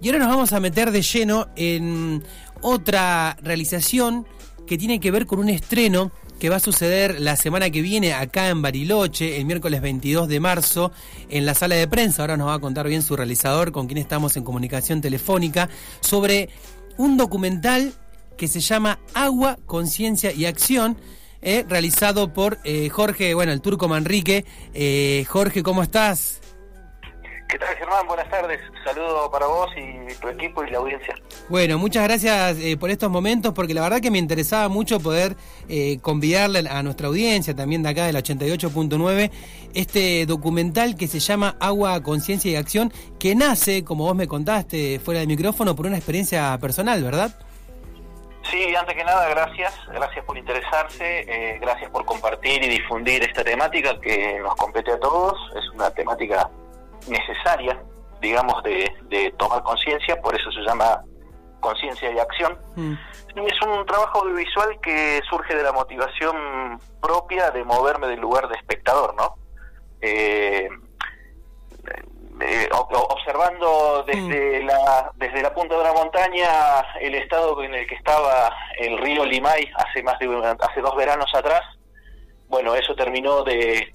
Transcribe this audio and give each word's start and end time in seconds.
Y 0.00 0.08
ahora 0.08 0.20
nos 0.20 0.28
vamos 0.28 0.52
a 0.52 0.60
meter 0.60 0.92
de 0.92 1.02
lleno 1.02 1.48
en 1.56 2.22
otra 2.60 3.36
realización 3.42 4.26
que 4.66 4.78
tiene 4.78 5.00
que 5.00 5.10
ver 5.10 5.26
con 5.26 5.38
un 5.40 5.48
estreno 5.48 6.12
que 6.38 6.48
va 6.48 6.56
a 6.56 6.60
suceder 6.60 7.20
la 7.20 7.34
semana 7.34 7.70
que 7.70 7.82
viene 7.82 8.12
acá 8.12 8.48
en 8.48 8.62
Bariloche, 8.62 9.38
el 9.38 9.44
miércoles 9.44 9.80
22 9.80 10.28
de 10.28 10.38
marzo, 10.38 10.92
en 11.28 11.44
la 11.46 11.54
sala 11.54 11.74
de 11.74 11.88
prensa. 11.88 12.22
Ahora 12.22 12.36
nos 12.36 12.48
va 12.48 12.54
a 12.54 12.58
contar 12.60 12.86
bien 12.86 13.02
su 13.02 13.16
realizador, 13.16 13.72
con 13.72 13.86
quien 13.86 13.98
estamos 13.98 14.36
en 14.36 14.44
comunicación 14.44 15.00
telefónica, 15.00 15.68
sobre 16.00 16.48
un 16.96 17.16
documental 17.16 17.92
que 18.36 18.46
se 18.46 18.60
llama 18.60 19.00
Agua, 19.14 19.58
Conciencia 19.66 20.32
y 20.32 20.44
Acción. 20.44 20.96
eh, 21.40 21.64
realizado 21.68 22.32
por 22.32 22.58
eh, 22.64 22.88
Jorge, 22.88 23.32
bueno, 23.34 23.52
el 23.52 23.60
turco 23.60 23.88
Manrique. 23.88 24.44
Eh, 24.74 25.24
Jorge, 25.28 25.62
¿cómo 25.62 25.82
estás? 25.82 26.40
¿Qué 27.48 27.58
tal, 27.58 27.74
Germán? 27.76 28.06
Buenas 28.06 28.28
tardes. 28.28 28.60
Saludo 28.84 29.30
para 29.30 29.46
vos 29.46 29.70
y 29.74 30.14
tu 30.16 30.28
equipo 30.28 30.62
y 30.64 30.70
la 30.70 30.78
audiencia. 30.78 31.14
Bueno, 31.48 31.78
muchas 31.78 32.04
gracias 32.04 32.58
eh, 32.58 32.76
por 32.76 32.90
estos 32.90 33.10
momentos, 33.10 33.54
porque 33.54 33.72
la 33.72 33.80
verdad 33.80 34.00
que 34.00 34.10
me 34.10 34.18
interesaba 34.18 34.68
mucho 34.68 35.00
poder 35.00 35.34
eh, 35.66 35.98
convidarle 36.02 36.68
a 36.68 36.82
nuestra 36.82 37.08
audiencia, 37.08 37.56
también 37.56 37.82
de 37.82 37.88
acá 37.88 38.04
del 38.04 38.16
88.9, 38.16 39.30
este 39.72 40.26
documental 40.26 40.94
que 40.94 41.08
se 41.08 41.20
llama 41.20 41.56
Agua, 41.58 42.02
Conciencia 42.02 42.52
y 42.52 42.56
Acción, 42.56 42.92
que 43.18 43.34
nace, 43.34 43.82
como 43.82 44.04
vos 44.04 44.14
me 44.14 44.28
contaste 44.28 45.00
fuera 45.00 45.20
del 45.20 45.28
micrófono, 45.28 45.74
por 45.74 45.86
una 45.86 45.96
experiencia 45.96 46.58
personal, 46.58 47.02
¿verdad? 47.02 47.34
Sí, 48.50 48.74
antes 48.74 48.94
que 48.94 49.04
nada, 49.04 49.26
gracias. 49.30 49.74
Gracias 49.90 50.22
por 50.26 50.36
interesarse, 50.36 51.20
eh, 51.20 51.58
gracias 51.60 51.90
por 51.90 52.04
compartir 52.04 52.62
y 52.62 52.68
difundir 52.68 53.22
esta 53.22 53.42
temática 53.42 53.98
que 54.00 54.38
nos 54.40 54.54
compete 54.56 54.92
a 54.92 55.00
todos. 55.00 55.34
Es 55.56 55.68
una 55.70 55.90
temática 55.90 56.50
necesaria, 57.08 57.80
digamos, 58.20 58.62
de, 58.62 58.92
de 59.02 59.30
tomar 59.38 59.62
conciencia, 59.62 60.20
por 60.20 60.34
eso 60.34 60.50
se 60.52 60.60
llama 60.60 61.02
conciencia 61.60 62.10
y 62.12 62.18
acción. 62.18 62.56
Mm. 62.76 62.94
Es 63.46 63.62
un 63.62 63.84
trabajo 63.86 64.20
audiovisual 64.22 64.80
que 64.80 65.20
surge 65.28 65.54
de 65.54 65.62
la 65.62 65.72
motivación 65.72 66.80
propia 67.00 67.50
de 67.50 67.62
moverme 67.64 68.08
del 68.08 68.20
lugar 68.20 68.48
de 68.48 68.56
espectador, 68.56 69.14
¿no? 69.14 69.34
Eh, 70.00 70.68
eh, 72.40 72.68
observando 72.72 74.04
desde 74.06 74.62
la 74.62 75.10
desde 75.16 75.42
la 75.42 75.52
punta 75.52 75.74
de 75.74 75.80
una 75.80 75.92
montaña 75.92 76.48
el 77.00 77.14
estado 77.16 77.60
en 77.64 77.74
el 77.74 77.86
que 77.86 77.96
estaba 77.96 78.54
el 78.78 78.96
río 78.98 79.24
Limay 79.24 79.68
hace 79.76 80.02
más 80.04 80.18
de 80.20 80.28
un- 80.28 80.44
hace 80.44 80.80
dos 80.80 80.94
veranos 80.96 81.28
atrás 81.34 81.62
bueno 82.48 82.74
eso 82.76 82.94
terminó 82.94 83.42
de, 83.42 83.92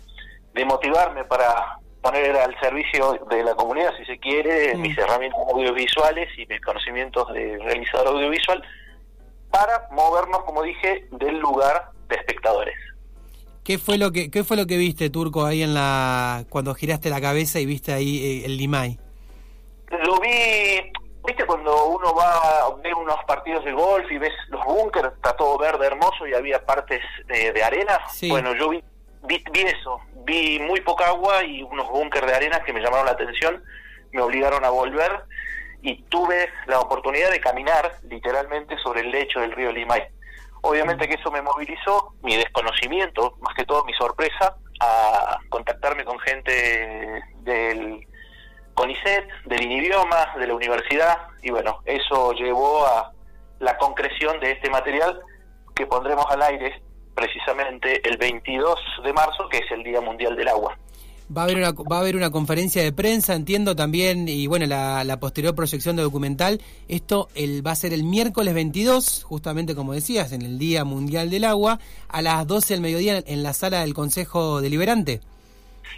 de 0.54 0.66
motivarme 0.66 1.24
para 1.24 1.78
poner 2.04 2.36
al 2.36 2.54
servicio 2.60 3.18
de 3.30 3.44
la 3.44 3.56
comunidad 3.56 3.92
si 3.98 4.06
se 4.06 4.20
quiere 4.20 4.76
Mm. 4.76 4.82
mis 4.82 4.96
herramientas 4.98 5.40
audiovisuales 5.52 6.28
y 6.38 6.46
mis 6.46 6.62
conocimientos 6.62 7.34
de 7.34 7.58
realizador 7.64 8.10
audiovisual 8.10 8.62
para 9.50 9.88
movernos 9.92 10.44
como 10.44 10.62
dije 10.64 11.08
del 11.12 11.40
lugar 11.40 11.90
de 12.10 12.16
espectadores 12.18 12.76
¿Qué 13.64 13.78
fue 13.78 13.98
lo 13.98 14.12
que 14.12 14.30
qué 14.30 14.44
fue 14.44 14.58
lo 14.58 14.68
que 14.68 14.76
viste, 14.76 15.10
Turco, 15.10 15.46
ahí 15.46 15.64
en 15.64 15.74
la 15.74 16.44
cuando 16.50 16.76
giraste 16.76 17.10
la 17.10 17.22
cabeza 17.22 17.62
y 17.62 17.66
viste 17.66 17.94
ahí 17.94 18.42
eh, 18.42 18.46
el 18.46 18.58
Limay? 18.58 19.00
Lo 20.06 20.20
vi, 20.20 20.92
viste 21.26 21.46
cuando 21.46 21.86
uno 21.86 22.14
va 22.14 22.66
a 22.66 22.76
ver 22.84 22.94
unos 22.96 23.16
partidos 23.26 23.64
de 23.64 23.72
golf 23.72 24.12
y 24.12 24.18
ves 24.18 24.34
los 24.50 24.66
búnkers, 24.66 25.14
está 25.16 25.34
todo 25.38 25.58
verde, 25.58 25.86
hermoso 25.88 26.28
y 26.28 26.34
había 26.34 26.66
partes 26.66 27.00
de, 27.28 27.54
de 27.54 27.64
arena. 27.64 28.00
Sí. 28.12 28.30
Bueno, 28.30 28.54
yo 28.54 28.68
vi, 28.68 28.84
vi, 29.30 29.42
vi 29.54 29.62
eso, 29.62 29.98
vi 30.26 30.60
muy 30.60 30.82
poca 30.82 31.08
agua 31.08 31.44
y 31.44 31.64
unos 31.64 31.90
búnkers 31.90 32.28
de 32.28 32.36
arena 32.36 32.64
que 32.64 32.74
me 32.74 32.82
llamaron 32.82 33.06
la 33.06 33.14
atención, 33.14 33.64
me 34.12 34.22
obligaron 34.22 34.64
a 34.64 34.70
volver 34.70 35.24
y 35.82 36.02
tuve 36.04 36.50
la 36.68 36.80
oportunidad 36.80 37.32
de 37.32 37.42
caminar 37.42 38.00
literalmente 38.04 38.78
sobre 38.78 39.02
el 39.02 39.12
lecho 39.12 39.42
del 39.42 39.52
río 39.52 39.72
Limay. 39.72 40.04
Obviamente 40.62 41.10
que 41.10 41.16
eso 41.16 41.30
me 41.30 41.42
movilizó, 41.42 42.14
mi 42.22 42.38
desconocimiento, 42.38 43.36
más 43.42 43.54
que 43.54 43.66
todo 43.66 43.84
mi 43.84 43.94
sorpresa, 43.94 44.56
a 44.80 45.38
contactarme 45.50 46.06
con 46.06 46.18
gente 46.20 47.22
del 47.42 48.08
CONICET, 48.74 49.28
del 49.46 49.62
INIBIOMA, 49.62 50.36
de 50.38 50.48
la 50.48 50.56
universidad, 50.56 51.28
y 51.42 51.52
bueno, 51.52 51.82
eso 51.86 52.32
llevó 52.32 52.86
a 52.86 53.12
la 53.60 53.78
concreción 53.78 54.40
de 54.40 54.52
este 54.52 54.70
material 54.70 55.22
que 55.76 55.86
pondremos 55.86 56.26
al 56.30 56.42
aire 56.44 56.82
precisamente 57.24 58.02
el 58.08 58.18
22 58.18 58.76
de 59.04 59.14
marzo, 59.14 59.48
que 59.50 59.58
es 59.60 59.72
el 59.72 59.82
Día 59.84 60.02
Mundial 60.02 60.36
del 60.36 60.50
Agua. 60.50 60.78
Va 61.36 61.44
a 61.44 61.46
haber 61.46 61.58
una 61.58 61.72
va 61.72 61.98
a 61.98 62.00
haber 62.02 62.18
una 62.18 62.32
conferencia 62.32 62.84
de 62.84 62.92
prensa, 62.92 63.34
entiendo 63.34 63.78
también, 63.78 64.28
y 64.28 64.46
bueno, 64.48 64.66
la, 64.66 65.06
la 65.06 65.20
posterior 65.22 65.56
proyección 65.56 65.96
de 65.96 66.04
documental. 66.04 66.62
Esto 66.90 67.30
el, 67.34 67.66
va 67.66 67.72
a 67.72 67.76
ser 67.76 67.94
el 67.94 68.04
miércoles 68.04 68.54
22, 68.54 69.24
justamente 69.24 69.74
como 69.74 69.94
decías, 69.94 70.34
en 70.34 70.42
el 70.42 70.60
Día 70.60 70.84
Mundial 70.84 71.30
del 71.30 71.46
Agua, 71.46 71.80
a 72.10 72.22
las 72.22 72.46
12 72.46 72.74
del 72.74 72.82
mediodía 72.82 73.24
en 73.26 73.42
la 73.42 73.54
sala 73.54 73.80
del 73.80 73.94
Consejo 73.94 74.60
Deliberante. 74.60 75.22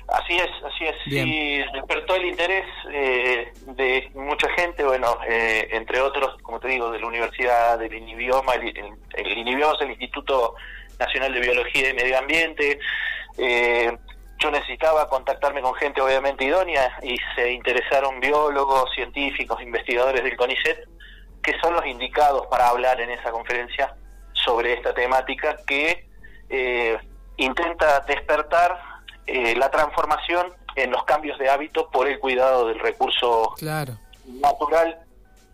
Así 0.07 0.33
es, 0.33 0.49
así 0.63 0.85
es. 0.85 0.95
Bien. 1.07 1.25
Sí, 1.25 1.57
despertó 1.73 2.15
el 2.15 2.25
interés 2.25 2.65
eh, 2.91 3.51
de 3.75 4.11
mucha 4.13 4.47
gente, 4.55 4.83
bueno, 4.83 5.17
eh, 5.27 5.69
entre 5.71 5.99
otros, 6.01 6.39
como 6.43 6.59
te 6.59 6.67
digo, 6.67 6.91
de 6.91 6.99
la 6.99 7.07
Universidad 7.07 7.79
del 7.79 7.93
INIBIOMA, 7.93 8.53
el, 8.53 8.77
el, 8.77 8.93
el 9.17 9.37
INIBIOMA 9.39 9.73
es 9.73 9.81
el 9.81 9.89
Instituto 9.91 10.53
Nacional 10.99 11.33
de 11.33 11.39
Biología 11.39 11.89
y 11.89 11.93
Medio 11.93 12.17
Ambiente. 12.17 12.79
Eh, 13.37 13.91
yo 14.37 14.51
necesitaba 14.51 15.07
contactarme 15.09 15.61
con 15.61 15.73
gente 15.75 16.01
obviamente 16.01 16.43
idónea 16.43 16.97
y 17.01 17.17
se 17.35 17.51
interesaron 17.51 18.19
biólogos, 18.19 18.93
científicos, 18.93 19.61
investigadores 19.61 20.23
del 20.23 20.35
CONICET, 20.35 20.87
que 21.41 21.57
son 21.61 21.73
los 21.73 21.85
indicados 21.85 22.45
para 22.47 22.67
hablar 22.69 22.99
en 22.99 23.11
esa 23.11 23.31
conferencia 23.31 23.95
sobre 24.33 24.73
esta 24.73 24.93
temática 24.93 25.57
que 25.65 26.07
eh, 26.49 26.97
intenta 27.37 28.01
despertar 28.01 28.77
eh, 29.25 29.55
la 29.55 29.71
transformación 29.71 30.53
en 30.75 30.91
los 30.91 31.03
cambios 31.05 31.39
de 31.39 31.49
hábito 31.49 31.89
por 31.89 32.07
el 32.07 32.19
cuidado 32.19 32.67
del 32.67 32.79
recurso 32.79 33.53
Claro. 33.57 33.93
natural 34.41 34.99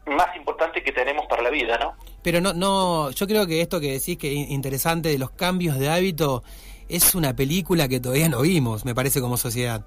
más 0.08 0.36
importante 0.36 0.84
que 0.84 0.92
tenemos 0.92 1.28
para 1.28 1.44
la 1.44 1.50
vida, 1.52 1.78
¿no? 1.78 1.96
Pero 2.24 2.40
no, 2.42 2.54
no, 2.54 3.10
yo 3.12 3.28
creo 3.28 3.48
que 3.48 3.62
esto 3.62 3.80
que 3.80 3.94
decís 3.94 4.18
que 4.18 4.32
es 4.44 4.50
interesante 4.52 5.10
de 5.10 5.18
los 5.18 5.32
cambios 5.32 5.78
de 5.80 5.90
hábito 5.90 6.44
es 6.88 7.16
una 7.16 7.36
película 7.36 7.88
que 7.88 8.00
todavía 8.00 8.30
no 8.30 8.42
vimos, 8.42 8.86
me 8.86 8.94
parece, 8.94 9.22
como 9.22 9.38
sociedad. 9.38 9.86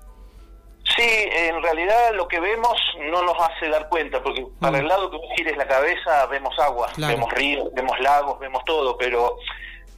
Sí, 0.97 1.03
en 1.03 1.62
realidad 1.62 2.12
lo 2.15 2.28
que 2.28 2.39
vemos 2.41 2.77
no 3.11 3.22
nos 3.22 3.37
hace 3.41 3.69
dar 3.69 3.89
cuenta, 3.89 4.22
porque 4.22 4.45
para 4.61 4.78
Mm. 4.78 4.81
el 4.83 4.89
lado 4.89 5.11
que 5.11 5.17
vos 5.17 5.27
gires 5.37 5.56
la 5.56 5.67
cabeza 5.67 6.27
vemos 6.27 6.55
agua, 6.59 6.89
Claro. 6.95 7.15
vemos 7.15 7.33
ríos, 7.33 7.69
vemos 7.75 7.99
lagos, 8.00 8.39
vemos 8.39 8.62
todo, 8.65 8.97
pero 8.99 9.37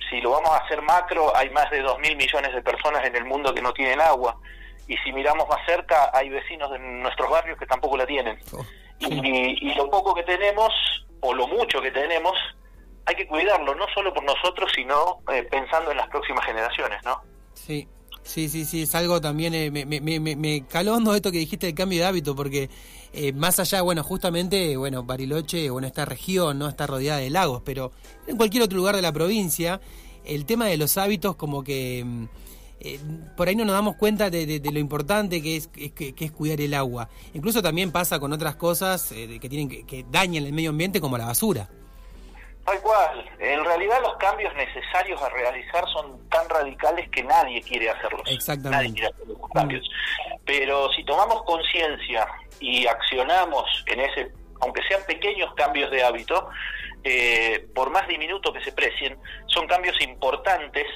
si 0.09 0.21
lo 0.21 0.31
vamos 0.31 0.51
a 0.51 0.59
hacer 0.59 0.81
macro, 0.83 1.35
hay 1.37 1.51
más 1.51 1.69
de 1.71 1.81
dos 1.83 1.99
mil 1.99 2.17
millones 2.17 2.55
de 2.55 2.63
personas 2.63 3.05
en 3.05 3.17
el 3.17 3.25
mundo 3.25 3.53
que 3.53 3.63
no 3.63 3.73
tienen 3.73 4.01
agua. 4.01 4.37
Y 4.87 4.97
si 4.99 5.13
miramos 5.13 5.49
más 5.49 5.59
cerca, 5.67 6.11
hay 6.15 6.29
vecinos 6.29 6.71
de 6.71 6.79
nuestros 6.79 7.29
barrios 7.29 7.59
que 7.59 7.67
tampoco 7.67 7.97
la 7.97 8.07
tienen. 8.07 8.39
Oh, 8.53 8.65
Y, 9.01 9.69
y 9.71 9.75
lo 9.75 9.91
poco 9.91 10.15
que 10.15 10.23
tenemos, 10.23 10.73
lo 11.34 11.47
mucho 11.48 11.81
que 11.81 11.91
tenemos, 11.91 12.34
hay 13.04 13.14
que 13.14 13.26
cuidarlo, 13.26 13.75
no 13.75 13.87
solo 13.94 14.12
por 14.12 14.25
nosotros, 14.25 14.70
sino 14.75 15.20
eh, 15.32 15.47
pensando 15.50 15.91
en 15.91 15.97
las 15.97 16.09
próximas 16.09 16.44
generaciones, 16.44 16.98
¿no? 17.04 17.22
Sí, 17.54 17.88
sí, 18.22 18.48
sí, 18.48 18.64
sí, 18.64 18.82
es 18.82 18.94
algo 18.94 19.20
también, 19.20 19.54
eh, 19.54 19.70
me, 19.70 19.84
me, 19.87 20.00
me, 20.00 20.37
me 20.37 20.66
caló 20.66 20.94
hondo 20.94 21.14
esto 21.14 21.31
que 21.31 21.38
dijiste 21.38 21.66
del 21.66 21.75
cambio 21.75 22.00
de 22.00 22.06
hábito, 22.06 22.34
porque 22.34 22.69
eh, 23.12 23.32
más 23.32 23.60
allá, 23.60 23.82
bueno, 23.82 24.03
justamente, 24.03 24.76
bueno, 24.76 25.04
Bariloche, 25.04 25.70
bueno, 25.70 25.87
esta 25.87 26.04
región, 26.04 26.59
¿no? 26.59 26.69
Está 26.69 26.87
rodeada 26.87 27.20
de 27.20 27.31
lagos, 27.31 27.62
pero 27.64 27.93
en 28.26 28.37
cualquier 28.37 28.64
otro 28.64 28.76
lugar 28.76 28.97
de 28.97 29.03
la 29.03 29.12
provincia, 29.12 29.81
el 30.25 30.44
tema 30.44 30.66
de 30.66 30.76
los 30.76 30.98
hábitos 30.98 31.37
como 31.37 31.62
que... 31.62 32.04
eh, 32.81 32.98
por 33.37 33.48
ahí 33.48 33.56
no 33.56 33.64
nos 33.64 33.75
damos 33.75 33.97
cuenta 33.97 34.31
de, 34.31 34.47
de- 34.47 34.60
de 34.60 34.72
lo 34.72 34.78
importante 34.78 35.42
que 35.42 35.56
es, 35.56 35.69
que, 35.69 35.92
que 35.92 36.25
es 36.25 36.32
cuidar 36.32 36.60
el 36.60 36.75
agua. 36.75 37.09
Incluso 37.34 37.62
también 37.62 37.91
pasa 37.92 38.19
con 38.20 38.32
otras 38.32 38.56
cosas 38.56 39.12
eh, 39.12 39.38
que 39.41 39.48
tienen 39.48 39.69
que, 39.69 39.87
que 39.87 40.04
dañan 40.10 40.44
el 40.44 40.53
medio 40.53 40.70
ambiente 40.70 41.00
como 41.00 41.17
la 41.19 41.26
basura. 41.26 41.69
Tal 42.64 42.81
cual. 42.81 43.25
En 43.38 43.64
realidad 43.64 43.99
los 44.02 44.17
cambios 44.17 44.52
necesarios 44.56 45.23
a 45.23 45.28
realizar 45.28 45.84
son 45.93 46.28
tan 46.28 46.49
radicales 46.49 47.08
que 47.11 47.23
nadie 47.23 47.62
quiere 47.62 47.88
hacerlos. 47.90 48.23
Exactamente. 48.26 48.76
Nadie 48.76 48.93
quiere 48.93 49.06
hacer 49.14 49.26
los 49.29 49.50
cambios. 49.55 49.88
Pero 50.44 50.90
si 50.93 51.05
tomamos 51.05 51.44
conciencia 51.44 52.26
y 52.58 52.87
accionamos 52.87 53.84
en 53.87 54.00
ese, 54.00 54.32
aunque 54.61 54.82
sean 54.88 55.00
pequeños 55.06 55.55
cambios 55.55 55.90
de 55.93 56.02
hábito, 56.02 56.49
eh, 57.05 57.69
por 57.72 57.90
más 57.90 58.08
diminutos 58.08 58.52
que 58.52 58.64
se 58.64 58.72
precien, 58.72 59.17
son 59.46 59.69
cambios 59.69 59.94
importantes 60.00 60.87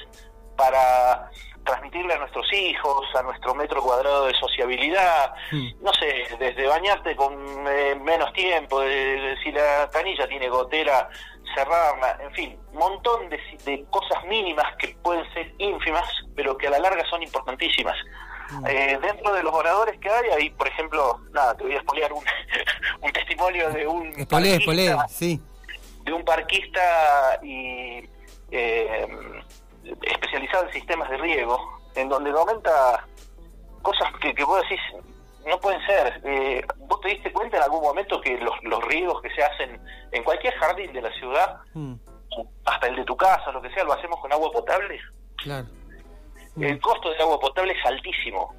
para 0.61 1.31
transmitirle 1.65 2.13
a 2.13 2.17
nuestros 2.19 2.45
hijos, 2.53 3.05
a 3.15 3.23
nuestro 3.23 3.55
metro 3.55 3.81
cuadrado 3.81 4.27
de 4.27 4.33
sociabilidad, 4.35 5.33
Hmm. 5.51 5.69
no 5.81 5.91
sé, 5.93 6.35
desde 6.37 6.67
bañarte 6.67 7.15
con 7.15 7.33
eh, 7.67 7.95
menos 7.95 8.31
tiempo, 8.33 8.81
si 9.43 9.51
la 9.51 9.89
canilla 9.91 10.27
tiene 10.27 10.49
gotera, 10.49 11.09
cerrarla, 11.55 12.17
en 12.21 12.31
fin, 12.33 12.59
un 12.73 12.77
montón 12.77 13.29
de, 13.29 13.85
cosas 13.89 14.23
mínimas 14.25 14.65
que 14.77 14.95
pueden 15.03 15.25
ser 15.33 15.51
ínfimas, 15.57 16.07
pero 16.35 16.57
que 16.57 16.67
a 16.67 16.71
la 16.71 16.79
larga 16.79 17.03
son 17.09 17.23
importantísimas. 17.23 17.97
Mm. 18.51 18.65
Eh, 18.67 18.99
dentro 19.01 19.33
de 19.33 19.43
los 19.43 19.53
oradores 19.53 19.99
que 19.99 20.09
hay, 20.09 20.29
hay, 20.35 20.49
por 20.51 20.67
ejemplo, 20.67 21.19
nada, 21.31 21.55
te 21.55 21.63
voy 21.63 21.73
a 21.73 21.77
expoliar 21.77 22.13
un, 22.13 22.23
un 23.01 23.11
testimonio 23.11 23.69
de 23.71 23.87
un 23.87 24.13
parquista, 24.25 25.07
sí. 25.07 25.41
de 26.03 26.13
un 26.13 26.23
parquista 26.23 27.39
y 27.43 28.09
eh, 28.51 29.07
especializado 29.83 30.65
en 30.65 30.73
sistemas 30.73 31.09
de 31.09 31.17
riego, 31.17 31.59
en 31.95 32.09
donde 32.09 32.31
comenta 32.31 33.05
cosas 33.81 34.09
que, 34.21 34.33
que 34.33 34.43
vos 34.43 34.61
decís, 34.61 34.79
no 35.45 35.59
pueden 35.59 35.85
ser. 35.85 36.21
Eh, 36.23 36.65
¿Vos 36.77 37.01
te 37.01 37.09
diste 37.09 37.31
cuenta 37.31 37.57
en 37.57 37.63
algún 37.63 37.81
momento 37.81 38.21
que 38.21 38.37
los, 38.37 38.53
los 38.63 38.83
riegos 38.85 39.21
que 39.21 39.29
se 39.31 39.43
hacen 39.43 39.81
en 40.11 40.23
cualquier 40.23 40.53
jardín 40.55 40.93
de 40.93 41.01
la 41.01 41.11
ciudad, 41.13 41.57
mm. 41.73 41.93
hasta 42.65 42.87
el 42.87 42.95
de 42.97 43.05
tu 43.05 43.17
casa, 43.17 43.51
lo 43.51 43.61
que 43.61 43.71
sea, 43.73 43.83
lo 43.83 43.93
hacemos 43.93 44.19
con 44.19 44.31
agua 44.31 44.51
potable? 44.51 44.99
Claro. 45.37 45.67
El 46.59 46.79
costo 46.81 47.09
del 47.09 47.21
agua 47.21 47.39
potable 47.39 47.73
es 47.73 47.85
altísimo. 47.85 48.53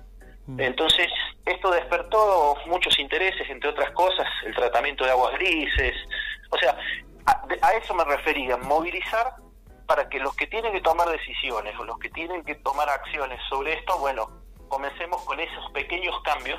Mm. 0.46 0.60
Entonces, 0.60 1.08
esto 1.46 1.70
despertó 1.70 2.56
muchos 2.66 2.98
intereses, 2.98 3.48
entre 3.48 3.70
otras 3.70 3.90
cosas, 3.92 4.26
el 4.44 4.54
tratamiento 4.54 5.04
de 5.04 5.10
aguas 5.10 5.34
grises. 5.34 5.94
O 6.50 6.58
sea, 6.58 6.76
a, 7.26 7.66
a 7.66 7.72
eso 7.74 7.94
me 7.94 8.04
refería, 8.04 8.56
movilizar 8.56 9.34
para 9.92 10.08
que 10.08 10.18
los 10.20 10.34
que 10.34 10.46
tienen 10.46 10.72
que 10.72 10.80
tomar 10.80 11.06
decisiones 11.10 11.74
o 11.78 11.84
los 11.84 11.98
que 11.98 12.08
tienen 12.08 12.42
que 12.44 12.54
tomar 12.54 12.88
acciones 12.88 13.38
sobre 13.50 13.74
esto, 13.74 13.98
bueno, 13.98 14.26
comencemos 14.68 15.20
con 15.24 15.38
esos 15.38 15.70
pequeños 15.74 16.14
cambios 16.24 16.58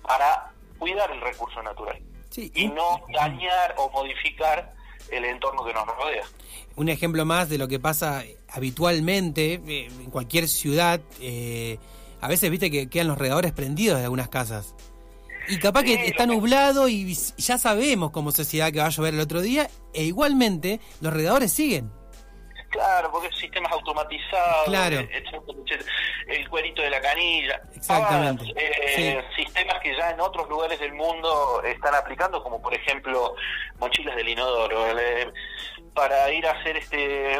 para 0.00 0.50
cuidar 0.78 1.10
el 1.10 1.20
recurso 1.20 1.62
natural 1.62 2.00
y 2.34 2.68
no 2.68 3.02
dañar 3.12 3.74
o 3.76 3.90
modificar 3.90 4.72
el 5.10 5.26
entorno 5.26 5.62
que 5.66 5.74
nos 5.74 5.86
rodea. 5.86 6.24
Un 6.76 6.88
ejemplo 6.88 7.26
más 7.26 7.50
de 7.50 7.58
lo 7.58 7.68
que 7.68 7.78
pasa 7.78 8.24
habitualmente 8.48 9.60
eh, 9.66 9.88
en 9.88 10.10
cualquier 10.10 10.48
ciudad, 10.48 10.98
eh, 11.20 11.78
a 12.22 12.28
veces 12.28 12.50
viste 12.50 12.70
que 12.70 12.88
quedan 12.88 13.08
los 13.08 13.18
redadores 13.18 13.52
prendidos 13.52 13.98
de 13.98 14.04
algunas 14.04 14.30
casas. 14.30 14.74
Y 15.46 15.58
capaz 15.58 15.82
que 15.82 16.06
está 16.06 16.24
nublado 16.24 16.88
y 16.88 17.12
ya 17.36 17.58
sabemos 17.58 18.12
como 18.12 18.32
sociedad 18.32 18.72
que 18.72 18.78
va 18.78 18.86
a 18.86 18.90
llover 18.90 19.12
el 19.12 19.20
otro 19.20 19.42
día, 19.42 19.68
e 19.92 20.04
igualmente 20.04 20.80
los 21.02 21.12
redadores 21.12 21.52
siguen. 21.52 21.99
Claro, 22.70 23.10
porque 23.10 23.30
sistemas 23.32 23.72
automatizados, 23.72 24.66
claro. 24.66 24.98
el 26.28 26.48
cuerito 26.48 26.82
de 26.82 26.90
la 26.90 27.00
canilla, 27.00 27.60
Exactamente. 27.74 28.44
Eh, 28.56 29.24
sistemas 29.34 29.80
que 29.82 29.96
ya 29.96 30.10
en 30.10 30.20
otros 30.20 30.48
lugares 30.48 30.78
del 30.78 30.92
mundo 30.94 31.62
están 31.64 31.96
aplicando, 31.96 32.40
como 32.42 32.62
por 32.62 32.72
ejemplo 32.72 33.34
mochilas 33.78 34.14
del 34.14 34.28
inodoro. 34.28 34.98
Eh, 34.98 35.32
para 35.94 36.30
ir 36.32 36.46
a 36.46 36.52
hacer 36.52 36.76
este 36.76 37.36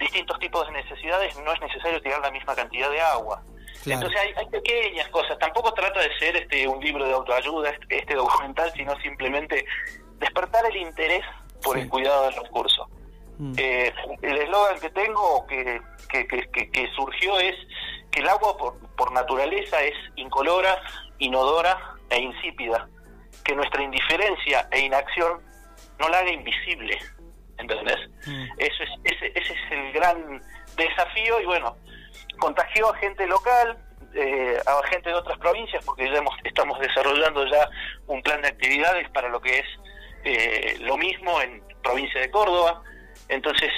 distintos 0.00 0.38
tipos 0.40 0.66
de 0.66 0.72
necesidades 0.72 1.38
no 1.38 1.52
es 1.52 1.60
necesario 1.60 2.02
tirar 2.02 2.20
la 2.20 2.32
misma 2.32 2.56
cantidad 2.56 2.90
de 2.90 3.00
agua. 3.00 3.42
Entonces 3.86 4.20
hay, 4.20 4.46
pequeñas 4.46 5.08
cosas. 5.08 5.38
Tampoco 5.38 5.72
trata 5.72 6.00
de 6.00 6.18
ser 6.18 6.36
este 6.36 6.66
un 6.66 6.82
libro 6.82 7.06
de 7.06 7.12
autoayuda, 7.12 7.70
este, 7.70 7.98
este 7.98 8.14
documental, 8.14 8.72
sino 8.72 8.98
simplemente 9.00 9.64
despertar 10.18 10.64
el 10.66 10.76
interés 10.78 11.22
por 11.62 11.78
el 11.78 11.88
cuidado 11.88 12.24
del 12.24 12.34
recurso. 12.34 12.88
Mm. 13.38 13.52
Eh, 13.56 13.92
el 14.22 14.36
eslogan 14.36 14.78
que 14.80 14.90
tengo, 14.90 15.46
que, 15.46 15.80
que, 16.08 16.88
surgió, 16.94 17.38
es 17.38 17.56
que 18.10 18.20
el 18.20 18.28
agua 18.28 18.56
por, 18.56 18.78
por 18.96 19.12
naturaleza 19.12 19.82
es 19.82 19.94
incolora, 20.16 20.80
inodora 21.18 21.78
e 22.10 22.20
insípida. 22.20 22.88
Que 23.44 23.54
nuestra 23.54 23.82
indiferencia 23.82 24.68
e 24.70 24.80
inacción 24.80 25.42
no 25.98 26.08
la 26.08 26.18
haga 26.18 26.30
invisible. 26.30 26.98
¿Entendés? 27.58 27.98
Mm. 28.26 28.46
Eso 28.58 28.82
es, 28.82 28.90
ese, 29.04 29.26
ese 29.38 29.52
es 29.52 29.72
el 29.72 29.92
gran 29.92 30.40
desafío 30.76 31.40
y 31.40 31.44
bueno, 31.44 31.76
contagió 32.38 32.92
a 32.92 32.96
gente 32.98 33.26
local, 33.26 33.78
eh, 34.14 34.58
a 34.66 34.86
gente 34.88 35.08
de 35.08 35.14
otras 35.16 35.38
provincias, 35.38 35.84
porque 35.84 36.08
ya 36.08 36.22
estamos 36.44 36.78
desarrollando 36.80 37.46
ya 37.46 37.68
un 38.06 38.22
plan 38.22 38.40
de 38.42 38.48
actividades 38.48 39.08
para 39.10 39.28
lo 39.28 39.40
que 39.40 39.58
es 39.58 39.66
eh, 40.24 40.76
lo 40.80 40.96
mismo 40.96 41.40
en 41.40 41.62
provincia 41.82 42.20
de 42.20 42.30
Córdoba, 42.30 42.82
entonces, 43.28 43.70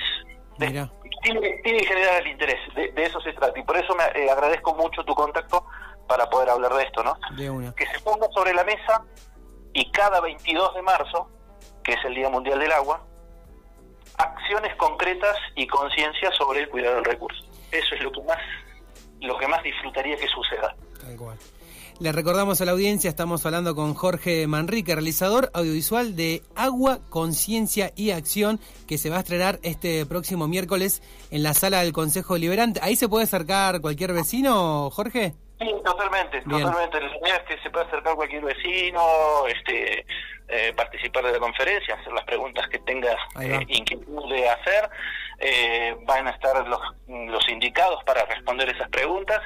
tiene, 0.58 1.62
que 1.62 1.86
generar 1.86 2.22
el 2.22 2.28
interés, 2.28 2.58
de, 2.74 2.92
eso 2.96 3.20
se 3.20 3.32
trata. 3.32 3.58
Y 3.58 3.62
por 3.62 3.76
eso 3.76 3.94
me 3.94 4.04
eh, 4.20 4.30
agradezco 4.30 4.74
mucho 4.74 5.04
tu 5.04 5.14
contacto 5.14 5.64
para 6.06 6.28
poder 6.30 6.50
hablar 6.50 6.72
de 6.74 6.84
esto, 6.84 7.02
¿no? 7.02 7.18
Que 7.74 7.86
se 7.86 8.00
ponga 8.00 8.28
sobre 8.32 8.54
la 8.54 8.64
mesa 8.64 9.04
y 9.72 9.90
cada 9.90 10.20
22 10.20 10.74
de 10.74 10.82
marzo, 10.82 11.28
que 11.82 11.92
es 11.92 12.04
el 12.04 12.14
Día 12.14 12.28
Mundial 12.28 12.58
del 12.58 12.72
Agua, 12.72 13.04
acciones 14.18 14.74
concretas 14.76 15.36
y 15.54 15.66
conciencia 15.66 16.30
sobre 16.32 16.60
el 16.60 16.68
cuidado 16.68 16.96
del 16.96 17.04
recurso. 17.04 17.44
Eso 17.72 17.94
es 17.94 18.02
lo 18.02 18.12
que 18.12 18.22
más 18.22 18.38
lo 19.20 19.38
que 19.38 19.48
más 19.48 19.62
disfrutaría 19.62 20.16
que 20.16 20.28
suceda. 20.28 20.74
Tal 21.00 21.16
cual. 21.16 21.38
Le 21.98 22.12
recordamos 22.12 22.60
a 22.60 22.66
la 22.66 22.72
audiencia, 22.72 23.08
estamos 23.08 23.46
hablando 23.46 23.74
con 23.74 23.94
Jorge 23.94 24.46
Manrique, 24.46 24.94
realizador 24.94 25.50
audiovisual 25.54 26.14
de 26.14 26.42
Agua, 26.54 26.98
Conciencia 27.08 27.90
y 27.96 28.10
Acción, 28.10 28.60
que 28.86 28.98
se 28.98 29.08
va 29.08 29.16
a 29.16 29.20
estrenar 29.20 29.58
este 29.62 30.04
próximo 30.04 30.46
miércoles 30.46 31.02
en 31.30 31.42
la 31.42 31.54
sala 31.54 31.80
del 31.80 31.94
Consejo 31.94 32.34
Deliberante. 32.34 32.80
¿Ahí 32.82 32.96
se 32.96 33.08
puede 33.08 33.24
acercar 33.24 33.80
cualquier 33.80 34.12
vecino, 34.12 34.90
Jorge? 34.90 35.32
Sí, 35.58 35.72
totalmente, 35.82 36.42
totalmente. 36.42 37.00
La 37.00 37.16
idea 37.16 37.36
es 37.36 37.42
que 37.48 37.62
se 37.62 37.70
pueda 37.70 37.86
acercar 37.86 38.14
cualquier 38.14 38.44
vecino, 38.44 39.46
este, 39.46 40.04
eh, 40.48 40.74
participar 40.76 41.24
de 41.24 41.32
la 41.32 41.38
conferencia, 41.38 41.94
hacer 41.94 42.12
las 42.12 42.24
preguntas 42.24 42.68
que 42.68 42.78
tenga 42.80 43.16
eh, 43.40 43.60
inquietud 43.68 44.30
de 44.30 44.50
hacer. 44.50 44.90
Eh, 45.38 45.94
van 46.06 46.26
a 46.26 46.30
estar 46.30 46.66
los, 46.66 46.80
los 47.06 47.48
indicados 47.50 48.02
para 48.04 48.24
responder 48.24 48.70
esas 48.70 48.88
preguntas 48.88 49.42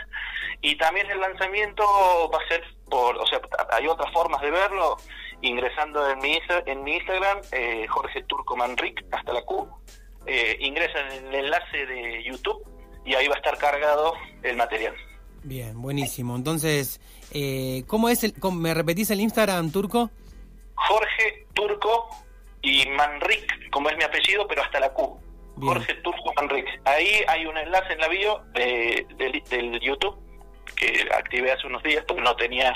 y 0.62 0.76
también 0.76 1.10
el 1.10 1.18
lanzamiento 1.18 1.84
va 2.32 2.38
a 2.38 2.48
ser 2.48 2.62
por, 2.88 3.16
o 3.16 3.26
sea, 3.26 3.40
hay 3.72 3.86
otras 3.86 4.12
formas 4.12 4.40
de 4.40 4.50
verlo, 4.50 4.96
ingresando 5.42 6.08
en 6.10 6.18
mi, 6.18 6.38
en 6.66 6.84
mi 6.84 6.96
Instagram, 6.96 7.38
eh, 7.52 7.86
Jorge 7.88 8.22
Turco 8.24 8.56
Manric, 8.56 9.04
hasta 9.10 9.32
la 9.32 9.42
Q, 9.42 9.68
eh, 10.26 10.56
ingresa 10.60 11.00
en 11.00 11.26
el 11.26 11.34
enlace 11.34 11.86
de 11.86 12.22
YouTube 12.24 12.62
y 13.04 13.14
ahí 13.14 13.26
va 13.26 13.34
a 13.34 13.38
estar 13.38 13.56
cargado 13.58 14.12
el 14.42 14.56
material. 14.56 14.94
Bien, 15.42 15.80
buenísimo. 15.80 16.36
Entonces, 16.36 17.00
eh, 17.32 17.84
¿cómo 17.86 18.08
es 18.08 18.24
el, 18.24 18.34
me 18.52 18.74
repetís 18.74 19.10
el 19.10 19.20
Instagram, 19.20 19.72
Turco? 19.72 20.10
Jorge 20.74 21.46
Turco 21.54 22.10
y 22.60 22.86
Manric, 22.90 23.70
como 23.70 23.88
es 23.88 23.96
mi 23.96 24.04
apellido, 24.04 24.46
pero 24.46 24.62
hasta 24.62 24.80
la 24.80 24.92
Q. 24.92 25.18
Jorge 25.60 25.94
Turco 25.96 26.32
Manric. 26.36 26.66
Ahí 26.84 27.22
hay 27.28 27.46
un 27.46 27.56
enlace 27.56 27.92
en 27.92 27.98
la 28.00 28.08
bio 28.08 28.42
de, 28.54 29.06
del 29.50 29.80
YouTube 29.80 30.16
que 30.76 31.08
activé 31.14 31.52
hace 31.52 31.66
unos 31.66 31.82
días 31.82 32.04
porque 32.06 32.22
no 32.22 32.34
tenía 32.36 32.74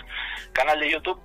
canal 0.52 0.80
de 0.80 0.90
YouTube. 0.90 1.20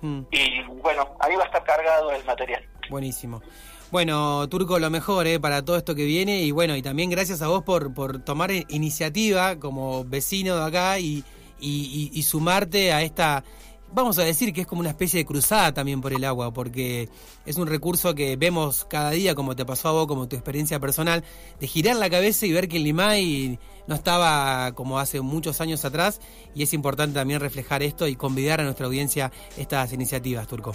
Mm. 0.00 0.22
Y 0.30 0.62
bueno, 0.62 1.16
ahí 1.20 1.34
va 1.36 1.44
a 1.44 1.46
estar 1.46 1.64
cargado 1.64 2.12
el 2.12 2.24
material. 2.24 2.66
Buenísimo. 2.90 3.42
Bueno, 3.90 4.48
Turco, 4.48 4.78
lo 4.78 4.90
mejor 4.90 5.26
eh, 5.26 5.38
para 5.38 5.64
todo 5.64 5.76
esto 5.76 5.94
que 5.94 6.04
viene 6.04 6.42
y 6.42 6.50
bueno, 6.50 6.74
y 6.76 6.82
también 6.82 7.10
gracias 7.10 7.42
a 7.42 7.48
vos 7.48 7.62
por, 7.62 7.94
por 7.94 8.24
tomar 8.24 8.50
iniciativa 8.50 9.58
como 9.58 10.04
vecino 10.04 10.56
de 10.56 10.64
acá 10.64 10.98
y, 10.98 11.24
y 11.60 12.22
sumarte 12.22 12.92
a 12.92 13.02
esta 13.02 13.44
vamos 13.94 14.18
a 14.18 14.24
decir 14.24 14.52
que 14.52 14.62
es 14.62 14.66
como 14.66 14.80
una 14.80 14.90
especie 14.90 15.18
de 15.18 15.24
cruzada 15.24 15.72
también 15.72 16.00
por 16.00 16.12
el 16.12 16.24
agua, 16.24 16.52
porque 16.52 17.08
es 17.46 17.56
un 17.56 17.66
recurso 17.66 18.14
que 18.14 18.36
vemos 18.36 18.84
cada 18.90 19.10
día, 19.10 19.34
como 19.34 19.54
te 19.54 19.64
pasó 19.64 19.88
a 19.88 19.92
vos, 19.92 20.06
como 20.06 20.28
tu 20.28 20.36
experiencia 20.36 20.80
personal, 20.80 21.24
de 21.60 21.66
girar 21.66 21.96
la 21.96 22.10
cabeza 22.10 22.44
y 22.46 22.52
ver 22.52 22.68
que 22.68 22.78
el 22.78 22.84
Limay 22.84 23.58
no 23.86 23.94
estaba 23.94 24.72
como 24.72 24.98
hace 24.98 25.20
muchos 25.20 25.60
años 25.60 25.84
atrás, 25.84 26.20
y 26.54 26.64
es 26.64 26.74
importante 26.74 27.14
también 27.14 27.40
reflejar 27.40 27.82
esto 27.82 28.08
y 28.08 28.16
convidar 28.16 28.60
a 28.60 28.64
nuestra 28.64 28.86
audiencia 28.86 29.30
estas 29.56 29.92
iniciativas, 29.92 30.48
Turco. 30.48 30.74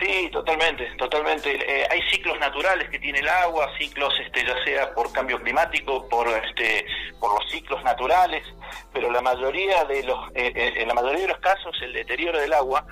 Sí, 0.00 0.28
totalmente, 0.32 0.86
totalmente. 0.96 1.50
Eh, 1.54 1.86
hay 1.90 2.00
ciclos 2.10 2.38
naturales 2.38 2.88
que 2.88 2.98
tiene 2.98 3.20
el 3.20 3.28
agua, 3.28 3.70
ciclos, 3.78 4.12
este, 4.24 4.44
ya 4.44 4.64
sea 4.64 4.94
por 4.94 5.12
cambio 5.12 5.40
climático, 5.40 6.08
por, 6.08 6.26
este, 6.28 6.86
por 7.20 7.32
los 7.32 7.50
ciclos 7.50 7.82
naturales, 7.84 8.42
pero 8.92 9.10
la 9.10 9.20
mayoría 9.20 9.84
de 9.84 10.02
los, 10.02 10.30
eh, 10.34 10.52
eh, 10.54 10.72
en 10.76 10.88
la 10.88 10.94
mayoría 10.94 11.22
de 11.22 11.28
los 11.28 11.38
casos, 11.38 11.76
el 11.82 11.92
deterioro 11.92 12.40
del 12.40 12.52
agua 12.52 12.86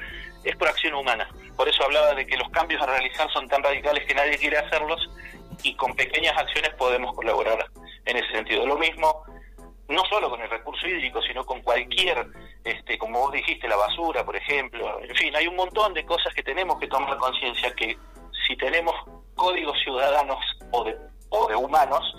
es 0.44 0.54
por 0.56 0.68
acción 0.68 0.94
humana. 0.94 1.28
Por 1.56 1.68
eso 1.68 1.82
hablaba 1.84 2.14
de 2.14 2.26
que 2.26 2.36
los 2.36 2.48
cambios 2.50 2.80
a 2.82 2.86
realizar 2.86 3.30
son 3.32 3.48
tan 3.48 3.62
radicales 3.62 4.04
que 4.06 4.14
nadie 4.14 4.38
quiere 4.38 4.58
hacerlos 4.58 5.08
y 5.62 5.74
con 5.74 5.94
pequeñas 5.94 6.36
acciones 6.36 6.74
podemos 6.74 7.14
colaborar 7.14 7.66
en 8.04 8.16
ese 8.16 8.30
sentido. 8.32 8.66
Lo 8.66 8.76
mismo 8.76 9.24
no 9.88 10.02
solo 10.08 10.30
con 10.30 10.40
el 10.40 10.50
recurso 10.50 10.86
hídrico, 10.86 11.20
sino 11.22 11.44
con 11.44 11.60
cualquier, 11.62 12.26
este, 12.64 12.98
como 12.98 13.20
vos 13.20 13.32
dijiste, 13.32 13.68
la 13.68 13.76
basura, 13.76 14.24
por 14.24 14.36
ejemplo. 14.36 15.00
En 15.02 15.14
fin, 15.16 15.34
hay 15.36 15.46
un 15.46 15.56
montón 15.56 15.94
de 15.94 16.04
cosas 16.04 16.34
que 16.34 16.42
tenemos 16.42 16.78
que 16.78 16.88
tomar 16.88 17.16
conciencia 17.18 17.74
que 17.74 17.96
si 18.46 18.56
tenemos 18.56 18.94
códigos 19.34 19.76
ciudadanos 19.82 20.38
o 20.70 20.84
de, 20.84 20.96
o 21.30 21.48
de 21.48 21.56
humanos, 21.56 22.14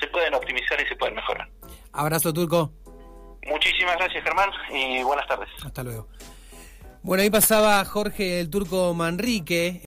se 0.00 0.06
pueden 0.08 0.34
optimizar 0.34 0.80
y 0.80 0.86
se 0.86 0.96
pueden 0.96 1.16
mejorar. 1.16 1.48
Abrazo, 1.92 2.32
Turco. 2.32 2.70
Muchísimas 3.46 3.96
gracias, 3.96 4.22
Germán, 4.22 4.50
y 4.70 5.02
buenas 5.02 5.26
tardes. 5.26 5.48
Hasta 5.64 5.82
luego. 5.82 6.06
Bueno, 7.02 7.22
ahí 7.22 7.30
pasaba 7.30 7.84
Jorge 7.84 8.40
el 8.40 8.50
Turco 8.50 8.92
Manrique. 8.92 9.76